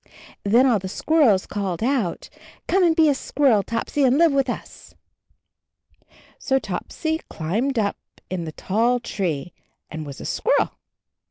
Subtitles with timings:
[0.43, 2.27] Then all the squirrels called out,
[2.67, 4.95] "Come and be a squirrel, Topsy, and live with usl"
[6.39, 9.53] So Topsy climbed up in the tall tree
[9.91, 10.71] and was a squirrel.